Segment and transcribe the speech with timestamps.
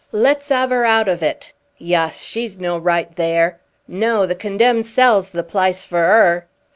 [0.11, 4.87] "Let's 'ave 'er aht of it." "Yuss, she ain't no right there." "No; the condemned
[4.87, 6.47] cell's the plice for 'er!"